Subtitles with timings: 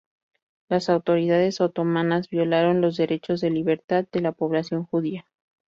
[0.67, 5.27] Las autoridades otomanas violaron los derechos de libertad de la población judía.